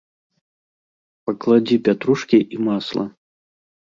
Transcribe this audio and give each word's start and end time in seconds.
Пакладзі 1.29 1.75
пятрушкі 1.87 2.39
і 2.57 2.63
масла. 2.69 3.05